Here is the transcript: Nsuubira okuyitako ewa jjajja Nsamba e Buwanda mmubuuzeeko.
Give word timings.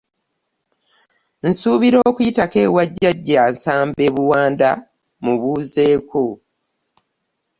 Nsuubira 1.49 1.97
okuyitako 2.09 2.57
ewa 2.65 2.83
jjajja 2.91 3.41
Nsamba 3.53 3.99
e 4.07 4.09
Buwanda 4.15 4.69
mmubuuzeeko. 5.17 6.23